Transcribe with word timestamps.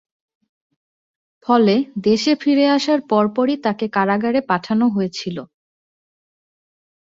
ফলে, 1.47 1.75
দেশে 2.01 2.31
ফিরে 2.35 2.65
আসার 2.69 2.99
পরপরই 3.09 3.57
তাকে 3.65 3.85
কারাগারে 3.87 4.39
পাঠানো 4.47 4.85
হয়েছিল। 4.87 5.37